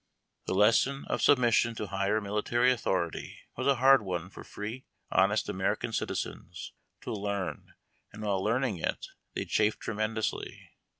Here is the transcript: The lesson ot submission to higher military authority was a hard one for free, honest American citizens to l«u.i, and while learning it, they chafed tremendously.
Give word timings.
The 0.47 0.55
lesson 0.55 1.05
ot 1.11 1.21
submission 1.21 1.75
to 1.75 1.85
higher 1.85 2.19
military 2.19 2.71
authority 2.71 3.37
was 3.55 3.67
a 3.67 3.75
hard 3.75 4.01
one 4.01 4.31
for 4.31 4.43
free, 4.43 4.87
honest 5.11 5.47
American 5.47 5.93
citizens 5.93 6.73
to 7.01 7.11
l«u.i, 7.13 7.53
and 8.11 8.23
while 8.23 8.43
learning 8.43 8.79
it, 8.79 9.05
they 9.35 9.45
chafed 9.45 9.79
tremendously. 9.81 10.71